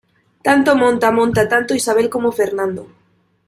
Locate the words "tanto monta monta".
0.47-1.43